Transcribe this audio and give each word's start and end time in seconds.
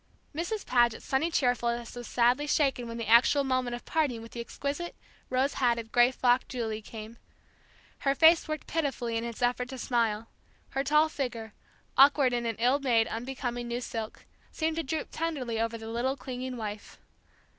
Mrs. 0.33 0.65
Paget's 0.65 1.05
sunny 1.05 1.29
cheerfulness 1.29 1.95
was 1.95 2.07
sadly 2.07 2.47
shaken 2.47 2.87
when 2.87 2.97
the 2.97 3.05
actual 3.05 3.43
moment 3.43 3.75
of 3.75 3.85
parting 3.85 4.19
with 4.23 4.31
the 4.31 4.39
exquisite, 4.39 4.95
rose 5.29 5.53
hatted, 5.53 5.91
gray 5.91 6.09
frocked 6.09 6.49
Julie 6.49 6.81
came; 6.81 7.17
her 7.99 8.15
face 8.15 8.47
worked 8.47 8.65
pitifully 8.65 9.15
in 9.15 9.23
its 9.23 9.43
effort 9.43 9.69
to 9.69 9.77
smile; 9.77 10.27
her 10.69 10.83
tall 10.83 11.07
figure, 11.07 11.53
awkward 11.99 12.33
in 12.33 12.47
an 12.47 12.55
ill 12.57 12.79
made 12.79 13.05
unbecoming 13.09 13.67
new 13.67 13.79
silk, 13.79 14.25
seemed 14.51 14.77
to 14.77 14.81
droop 14.81 15.09
tenderly 15.11 15.61
over 15.61 15.77
the 15.77 15.87
little 15.87 16.17
clinging 16.17 16.57
wife. 16.57 16.97